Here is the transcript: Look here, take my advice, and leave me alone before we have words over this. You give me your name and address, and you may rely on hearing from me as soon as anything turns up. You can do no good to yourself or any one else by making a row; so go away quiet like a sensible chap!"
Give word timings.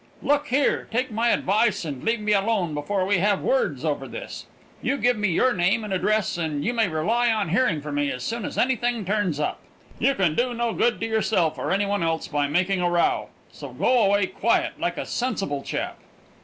Look 0.23 0.47
here, 0.47 0.87
take 0.89 1.11
my 1.11 1.29
advice, 1.29 1.85
and 1.85 2.03
leave 2.03 2.19
me 2.21 2.33
alone 2.33 2.73
before 2.73 3.05
we 3.05 3.19
have 3.19 3.43
words 3.43 3.85
over 3.85 4.07
this. 4.07 4.47
You 4.81 4.97
give 4.97 5.15
me 5.15 5.27
your 5.27 5.53
name 5.53 5.83
and 5.83 5.93
address, 5.93 6.39
and 6.39 6.65
you 6.65 6.73
may 6.73 6.87
rely 6.87 7.29
on 7.29 7.49
hearing 7.49 7.81
from 7.81 7.93
me 7.93 8.09
as 8.11 8.23
soon 8.23 8.43
as 8.43 8.57
anything 8.57 9.05
turns 9.05 9.39
up. 9.39 9.59
You 9.99 10.15
can 10.15 10.33
do 10.33 10.55
no 10.55 10.73
good 10.73 10.99
to 11.01 11.05
yourself 11.05 11.59
or 11.59 11.69
any 11.69 11.85
one 11.85 12.01
else 12.01 12.27
by 12.27 12.47
making 12.47 12.81
a 12.81 12.89
row; 12.89 13.27
so 13.51 13.73
go 13.73 14.01
away 14.01 14.25
quiet 14.25 14.79
like 14.79 14.97
a 14.97 15.05
sensible 15.05 15.61
chap!" 15.61 15.99